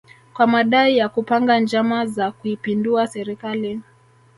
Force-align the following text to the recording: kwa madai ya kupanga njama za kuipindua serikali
kwa 0.33 0.47
madai 0.47 0.97
ya 0.97 1.09
kupanga 1.09 1.59
njama 1.59 2.05
za 2.05 2.31
kuipindua 2.31 3.07
serikali 3.07 3.81